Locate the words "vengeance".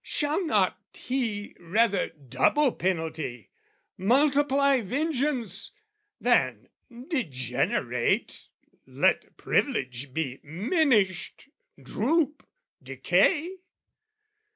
4.81-5.73